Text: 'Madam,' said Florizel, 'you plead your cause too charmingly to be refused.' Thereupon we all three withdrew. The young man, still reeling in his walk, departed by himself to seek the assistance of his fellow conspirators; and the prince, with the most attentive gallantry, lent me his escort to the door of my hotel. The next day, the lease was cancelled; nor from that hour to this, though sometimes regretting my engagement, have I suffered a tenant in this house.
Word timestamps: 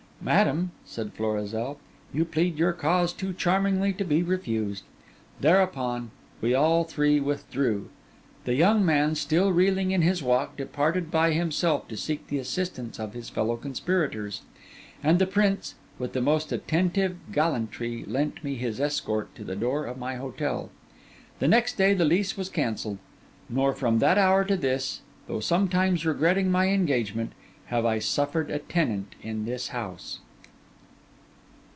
'Madam,' 0.23 0.69
said 0.85 1.13
Florizel, 1.13 1.79
'you 2.13 2.25
plead 2.25 2.55
your 2.59 2.73
cause 2.73 3.11
too 3.11 3.33
charmingly 3.33 3.91
to 3.93 4.03
be 4.03 4.21
refused.' 4.21 4.83
Thereupon 5.39 6.11
we 6.41 6.53
all 6.53 6.83
three 6.83 7.19
withdrew. 7.19 7.89
The 8.45 8.53
young 8.53 8.85
man, 8.85 9.15
still 9.15 9.51
reeling 9.51 9.89
in 9.89 10.03
his 10.03 10.21
walk, 10.21 10.55
departed 10.57 11.09
by 11.09 11.31
himself 11.31 11.87
to 11.87 11.97
seek 11.97 12.27
the 12.27 12.37
assistance 12.37 12.99
of 12.99 13.15
his 13.15 13.29
fellow 13.31 13.57
conspirators; 13.57 14.43
and 15.03 15.17
the 15.17 15.25
prince, 15.25 15.73
with 15.97 16.13
the 16.13 16.21
most 16.21 16.51
attentive 16.51 17.17
gallantry, 17.31 18.03
lent 18.05 18.43
me 18.43 18.53
his 18.57 18.79
escort 18.79 19.33
to 19.33 19.43
the 19.43 19.55
door 19.55 19.85
of 19.87 19.97
my 19.97 20.17
hotel. 20.17 20.69
The 21.39 21.47
next 21.47 21.77
day, 21.79 21.95
the 21.95 22.05
lease 22.05 22.37
was 22.37 22.47
cancelled; 22.49 22.99
nor 23.49 23.73
from 23.73 23.97
that 23.97 24.19
hour 24.19 24.45
to 24.45 24.55
this, 24.55 25.01
though 25.27 25.39
sometimes 25.39 26.05
regretting 26.05 26.51
my 26.51 26.67
engagement, 26.67 27.31
have 27.67 27.85
I 27.85 27.99
suffered 27.99 28.51
a 28.51 28.59
tenant 28.59 29.15
in 29.21 29.45
this 29.45 29.69
house. 29.69 30.19